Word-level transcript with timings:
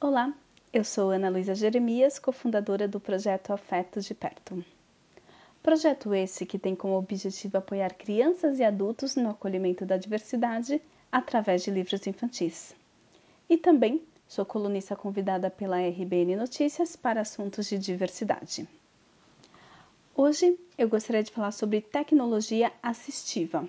Olá, 0.00 0.32
eu 0.72 0.84
sou 0.84 1.10
Ana 1.10 1.28
Luísa 1.28 1.56
Jeremias, 1.56 2.20
cofundadora 2.20 2.86
do 2.86 3.00
projeto 3.00 3.52
Afetos 3.52 4.04
de 4.04 4.14
Perto. 4.14 4.64
Projeto 5.60 6.14
esse 6.14 6.46
que 6.46 6.56
tem 6.56 6.76
como 6.76 6.96
objetivo 6.96 7.58
apoiar 7.58 7.92
crianças 7.94 8.60
e 8.60 8.62
adultos 8.62 9.16
no 9.16 9.30
acolhimento 9.30 9.84
da 9.84 9.96
diversidade 9.96 10.80
através 11.10 11.64
de 11.64 11.72
livros 11.72 12.06
infantis. 12.06 12.76
E 13.50 13.56
também 13.56 14.00
sou 14.28 14.46
colunista 14.46 14.94
convidada 14.94 15.50
pela 15.50 15.80
RBN 15.80 16.36
Notícias 16.36 16.94
para 16.94 17.22
assuntos 17.22 17.66
de 17.66 17.76
diversidade. 17.76 18.68
Hoje 20.14 20.56
eu 20.78 20.88
gostaria 20.88 21.24
de 21.24 21.32
falar 21.32 21.50
sobre 21.50 21.80
tecnologia 21.80 22.72
assistiva 22.80 23.68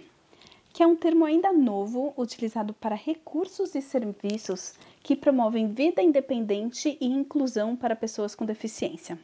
que 0.71 0.83
é 0.83 0.87
um 0.87 0.95
termo 0.95 1.25
ainda 1.25 1.51
novo 1.51 2.13
utilizado 2.17 2.73
para 2.73 2.95
recursos 2.95 3.75
e 3.75 3.81
serviços 3.81 4.75
que 5.01 5.15
promovem 5.15 5.73
vida 5.73 6.01
independente 6.01 6.97
e 7.01 7.07
inclusão 7.07 7.75
para 7.75 7.95
pessoas 7.95 8.35
com 8.35 8.45
deficiência. 8.45 9.17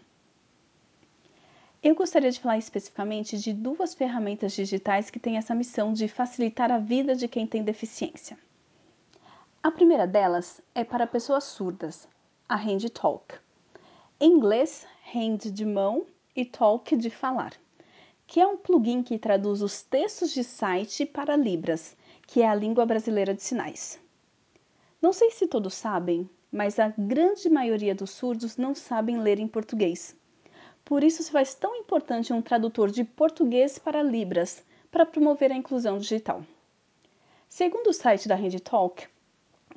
Eu 1.84 1.94
gostaria 1.94 2.32
de 2.32 2.40
falar 2.40 2.58
especificamente 2.58 3.38
de 3.38 3.54
duas 3.54 3.94
ferramentas 3.94 4.54
digitais 4.54 5.12
que 5.12 5.20
têm 5.20 5.38
essa 5.38 5.54
missão 5.54 5.94
de 5.94 6.08
facilitar 6.08 6.72
a 6.72 6.80
vida 6.80 7.16
de 7.16 7.28
quem 7.28 7.46
tem 7.46 7.64
deficiência. 7.64 8.38
A 9.62 9.70
primeira 9.70 10.08
delas 10.08 10.62
é 10.74 10.84
para 10.84 11.06
pessoas 11.06 11.44
surdas, 11.44 12.08
a 12.50 12.56
Hand 12.56 12.90
Talk. 12.94 13.36
Em 14.20 14.32
inglês, 14.32 14.88
hand 15.14 15.52
de 15.52 15.66
mão 15.66 16.06
e 16.36 16.44
talk 16.44 16.96
de 16.96 17.10
falar 17.10 17.54
que 18.28 18.40
é 18.40 18.48
um 18.48 18.58
plugin 18.58 19.04
que 19.04 19.18
traduz 19.18 19.62
os 19.62 19.82
textos 19.82 20.32
de 20.32 20.44
site 20.44 21.06
para 21.06 21.36
Libras, 21.36 21.96
que 22.28 22.42
é 22.42 22.48
a 22.48 22.56
língua 22.56 22.86
brasileira 22.86 23.34
de 23.34 23.44
sinais. 23.44 24.00
Não 25.02 25.14
sei 25.14 25.30
se 25.32 25.48
todos 25.48 25.76
sabem, 25.76 26.30
mas 26.52 26.80
a 26.80 26.94
grande 26.98 27.50
maioria 27.50 27.94
dos 27.94 28.12
surdos 28.12 28.58
não 28.58 28.74
sabem 28.74 29.20
ler 29.20 29.40
em 29.40 29.48
português. 29.48 30.16
Por 30.84 31.04
isso 31.04 31.22
se 31.22 31.32
faz 31.32 31.54
tão 31.54 31.76
importante 31.76 32.32
um 32.32 32.42
tradutor 32.42 32.90
de 32.90 33.04
português 33.04 33.78
para 33.78 34.02
Libras 34.02 34.64
para 34.92 35.06
promover 35.06 35.52
a 35.52 35.56
inclusão 35.56 35.98
digital. 35.98 36.44
Segundo 37.50 37.88
o 37.88 37.94
site 37.94 38.28
da 38.28 38.36
RedTalk, 38.36 39.08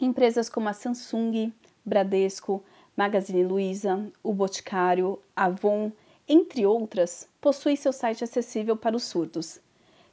empresas 0.01 0.49
como 0.49 0.69
a 0.69 0.73
Samsung, 0.73 1.53
Bradesco, 1.85 2.63
Magazine 2.97 3.45
Luiza, 3.45 4.11
o 4.23 4.33
Boticário, 4.33 5.19
Avon 5.35 5.93
entre 6.29 6.67
outras, 6.67 7.29
possui 7.41 7.77
seu 7.77 7.93
site 7.93 8.23
acessível 8.23 8.77
para 8.77 8.97
os 8.97 9.05
surdos. 9.05 9.61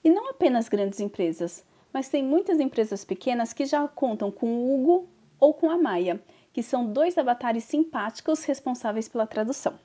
E 0.03 0.09
não 0.09 0.29
apenas 0.29 0.69
grandes 0.69 0.99
empresas, 0.99 1.63
mas 1.91 2.09
tem 2.09 2.23
muitas 2.23 2.59
empresas 2.59 3.03
pequenas 3.03 3.51
que 3.51 3.65
já 3.65 3.87
contam 3.87 4.31
com 4.31 4.47
o 4.47 4.73
Hugo 4.73 5.09
ou 5.39 5.53
com 5.53 5.69
a 5.69 5.77
Maia, 5.77 6.21
que 6.53 6.63
são 6.63 6.85
dois 6.85 7.17
avatares 7.17 7.65
simpáticos 7.65 8.43
responsáveis 8.45 9.09
pela 9.09 9.27
tradução. 9.27 9.77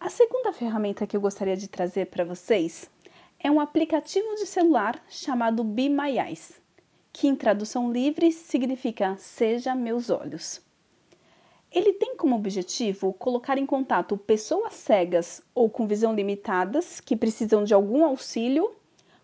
A 0.00 0.10
segunda 0.10 0.52
ferramenta 0.52 1.06
que 1.06 1.16
eu 1.16 1.20
gostaria 1.20 1.56
de 1.56 1.68
trazer 1.68 2.06
para 2.06 2.24
vocês 2.24 2.90
é 3.38 3.48
um 3.48 3.60
aplicativo 3.60 4.34
de 4.34 4.46
celular 4.46 5.00
chamado 5.08 5.62
Be 5.62 5.88
My 5.88 6.18
Eyes, 6.18 6.60
que 7.12 7.28
em 7.28 7.36
tradução 7.36 7.92
livre 7.92 8.32
significa 8.32 9.16
Seja 9.18 9.74
Meus 9.74 10.10
Olhos. 10.10 10.60
Ele 11.70 11.92
tem 11.92 12.11
como 12.22 12.36
objetivo 12.36 13.12
colocar 13.12 13.58
em 13.58 13.66
contato 13.66 14.16
pessoas 14.16 14.74
cegas 14.74 15.42
ou 15.52 15.68
com 15.68 15.88
visão 15.88 16.14
limitadas 16.14 17.00
que 17.00 17.16
precisam 17.16 17.64
de 17.64 17.74
algum 17.74 18.04
auxílio 18.04 18.76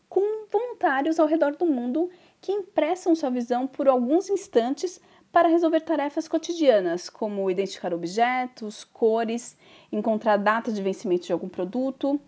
com 0.08 0.48
voluntários 0.50 1.20
ao 1.20 1.28
redor 1.28 1.55
do 1.55 1.64
mundo 1.64 2.10
que 2.40 2.50
emprestam 2.50 3.14
sua 3.14 3.30
visão 3.30 3.68
por 3.68 3.86
alguns 3.86 4.28
instantes 4.28 5.00
para 5.30 5.46
resolver 5.46 5.82
tarefas 5.82 6.27
cotidianas, 6.27 7.08
como 7.08 7.48
identificar 7.48 7.94
objetos, 7.94 8.82
cores, 8.82 9.56
encontrar 9.92 10.36
data 10.36 10.72
de 10.72 10.83
vencimento 10.83 11.24
de 11.24 11.33
algum 11.33 11.48
produto. 11.48 12.20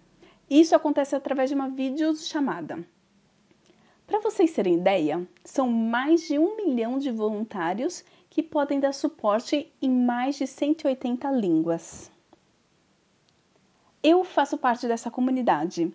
Isso 0.49 0.77
acontece 0.77 1.17
através 1.17 1.51
de 1.51 1.57
uma 1.57 1.69
videochamada. 1.69 2.87
Para 4.11 4.19
vocês 4.19 4.53
terem 4.53 4.75
ideia, 4.75 5.25
são 5.45 5.71
mais 5.71 6.23
de 6.23 6.37
um 6.37 6.57
milhão 6.57 6.99
de 6.99 7.13
voluntários 7.13 8.05
que 8.29 8.43
podem 8.43 8.81
dar 8.81 8.93
suporte 8.93 9.73
em 9.81 9.89
mais 9.89 10.35
de 10.35 10.49
180 10.49 11.31
línguas. 11.31 12.11
Eu 14.03 14.25
faço 14.25 14.59
parte 14.59 14.89
dessa 14.89 15.13
comunidade 15.13 15.95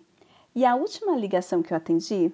e 0.54 0.64
a 0.64 0.74
última 0.74 1.14
ligação 1.14 1.62
que 1.62 1.74
eu 1.74 1.76
atendi 1.76 2.32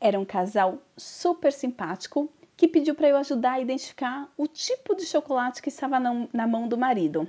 era 0.00 0.16
um 0.16 0.24
casal 0.24 0.78
super 0.96 1.52
simpático 1.52 2.30
que 2.56 2.68
pediu 2.68 2.94
para 2.94 3.08
eu 3.08 3.16
ajudar 3.16 3.54
a 3.54 3.60
identificar 3.60 4.32
o 4.36 4.46
tipo 4.46 4.94
de 4.94 5.04
chocolate 5.04 5.60
que 5.60 5.70
estava 5.70 5.98
na, 5.98 6.46
mão 6.46 6.68
do 6.68 6.78
marido. 6.78 7.26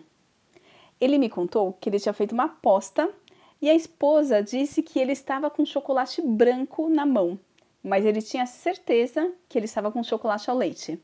Ele 1.02 1.18
me 1.18 1.30
contou 1.30 1.74
que 1.74 1.90
ele 1.90 2.00
tinha 2.00 2.14
feito 2.14 2.34
uma 2.34 2.46
aposta 2.46 3.12
e 3.60 3.68
a 3.72 3.74
esposa 3.74 4.44
disse 4.44 4.84
que 4.84 5.00
ele 5.00 5.14
estava 5.14 5.50
com 5.50 5.66
chocolate 5.66 6.22
branco 6.22 6.88
na 6.90 7.04
mão, 7.04 7.40
mas 7.88 8.06
ele 8.06 8.22
tinha 8.22 8.46
certeza 8.46 9.34
que 9.48 9.58
ele 9.58 9.66
estava 9.66 9.92
com 9.92 10.04
chocolate 10.04 10.50
ao 10.50 10.58
leite. 10.58 11.02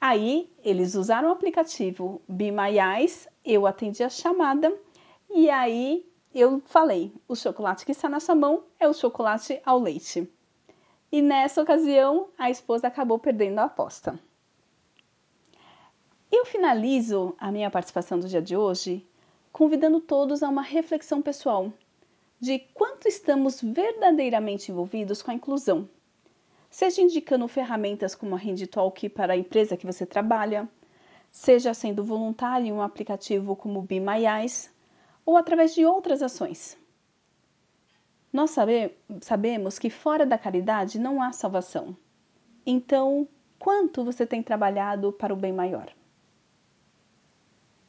Aí 0.00 0.52
eles 0.62 0.94
usaram 0.94 1.28
o 1.28 1.32
aplicativo 1.32 2.22
Be 2.28 2.52
My 2.52 2.78
Eyes, 2.78 3.26
eu 3.44 3.66
atendi 3.66 4.04
a 4.04 4.08
chamada 4.08 4.72
e 5.30 5.50
aí 5.50 6.06
eu 6.34 6.62
falei: 6.66 7.12
o 7.26 7.34
chocolate 7.34 7.84
que 7.84 7.92
está 7.92 8.08
na 8.08 8.20
sua 8.20 8.34
mão 8.34 8.64
é 8.78 8.86
o 8.86 8.94
chocolate 8.94 9.60
ao 9.64 9.80
leite. 9.80 10.30
E 11.10 11.22
nessa 11.22 11.62
ocasião 11.62 12.28
a 12.38 12.50
esposa 12.50 12.86
acabou 12.86 13.18
perdendo 13.18 13.58
a 13.58 13.64
aposta. 13.64 14.18
Eu 16.30 16.44
finalizo 16.44 17.34
a 17.38 17.50
minha 17.50 17.70
participação 17.70 18.20
do 18.20 18.28
dia 18.28 18.42
de 18.42 18.56
hoje 18.56 19.08
convidando 19.50 20.00
todos 20.00 20.42
a 20.42 20.48
uma 20.48 20.62
reflexão 20.62 21.22
pessoal 21.22 21.72
de 22.40 22.58
quanto 22.74 23.08
estamos 23.08 23.60
verdadeiramente 23.60 24.70
envolvidos 24.70 25.22
com 25.22 25.30
a 25.30 25.34
inclusão 25.34 25.88
seja 26.70 27.00
indicando 27.00 27.48
ferramentas 27.48 28.14
como 28.14 28.34
a 28.34 28.38
HandTalk 28.38 29.08
para 29.08 29.32
a 29.32 29.36
empresa 29.36 29.76
que 29.76 29.86
você 29.86 30.04
trabalha, 30.04 30.68
seja 31.30 31.74
sendo 31.74 32.04
voluntário 32.04 32.66
em 32.66 32.72
um 32.72 32.82
aplicativo 32.82 33.56
como 33.56 33.82
Be 33.82 34.00
My 34.00 34.26
Eyes, 34.26 34.72
ou 35.24 35.36
através 35.36 35.74
de 35.74 35.84
outras 35.84 36.22
ações. 36.22 36.76
Nós 38.32 38.50
sabe, 38.50 38.94
sabemos 39.20 39.78
que 39.78 39.88
fora 39.88 40.26
da 40.26 40.38
caridade 40.38 40.98
não 40.98 41.22
há 41.22 41.32
salvação. 41.32 41.96
Então, 42.64 43.26
quanto 43.58 44.04
você 44.04 44.26
tem 44.26 44.42
trabalhado 44.42 45.12
para 45.12 45.32
o 45.32 45.36
bem 45.36 45.52
maior? 45.52 45.90